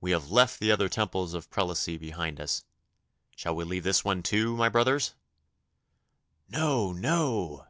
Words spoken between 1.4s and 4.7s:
Prelacy behind us. Shall we leave this one, too, my